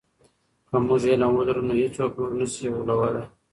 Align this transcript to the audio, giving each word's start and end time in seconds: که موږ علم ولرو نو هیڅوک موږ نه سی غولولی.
که 0.67 0.75
موږ 0.85 1.03
علم 1.13 1.31
ولرو 1.35 1.61
نو 1.67 1.73
هیڅوک 1.81 2.11
موږ 2.19 2.31
نه 2.39 2.45
سی 2.53 2.65
غولولی. 2.73 3.23